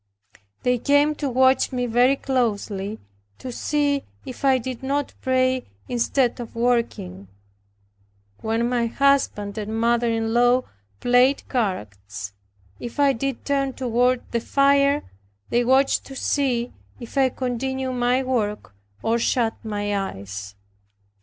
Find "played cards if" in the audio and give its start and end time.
11.01-12.99